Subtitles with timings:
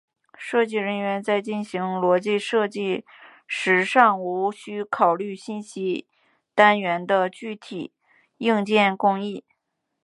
[0.35, 3.05] 设计人员在进行逻辑设计
[3.45, 6.07] 时尚无需考虑信息
[6.55, 7.93] 单元的具体
[8.37, 9.43] 硬件工艺。